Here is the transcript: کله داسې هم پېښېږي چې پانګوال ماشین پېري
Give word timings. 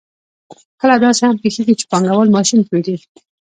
کله 0.81 0.95
داسې 1.05 1.21
هم 1.27 1.35
پېښېږي 1.43 1.73
چې 1.79 1.85
پانګوال 1.91 2.27
ماشین 2.37 2.61
پېري 2.69 2.95